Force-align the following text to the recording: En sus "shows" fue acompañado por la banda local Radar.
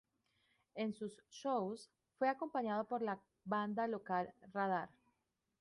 En 0.73 0.95
sus 0.95 1.21
"shows" 1.29 1.91
fue 2.17 2.27
acompañado 2.27 2.85
por 2.85 3.03
la 3.03 3.21
banda 3.45 3.85
local 3.85 4.33
Radar. 4.51 4.89